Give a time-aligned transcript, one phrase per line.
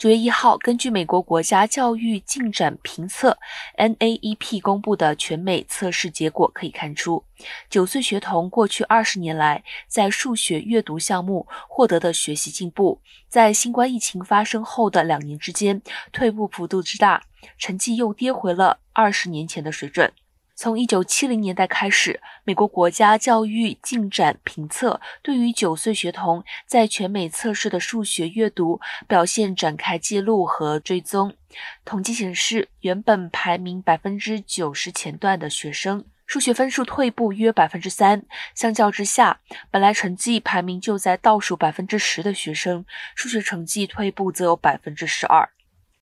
[0.00, 3.36] 九月一号，根据美国国家教育进展评测
[3.76, 7.22] （NAEP） 公布的全美测试结果可以看出，
[7.68, 17.24] 九岁学童过去二十年来在数学阅读项目获得的学习进步，在新冠疫情发生后的两年之间退步幅度之大，
[17.58, 20.10] 成绩又跌回了二十年前的水准。
[20.60, 31.34] 从一九七零年代开始，美国国家教育进展评测对于九岁学童在全美测试的数学阅读表现展开记录和追踪。
[31.86, 38.20] 统计显示，原本排名百分之九十前段的学生，数学分数退步约百分之三；
[38.54, 42.84] 相较之下，本来成绩排名就在倒数百分之十的学生，
[43.14, 45.48] 数学成绩退步则有百分之十二。